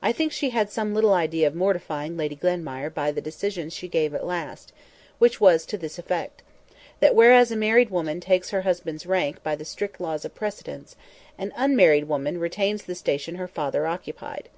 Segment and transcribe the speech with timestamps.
[0.00, 3.88] I think she had some little idea of mortifying Lady Glenmire by the decision she
[3.88, 4.72] gave at last;
[5.18, 6.44] which was to this effect:
[7.00, 10.94] that whereas a married woman takes her husband's rank by the strict laws of precedence,
[11.38, 14.48] an unmarried woman retains the station her father occupied.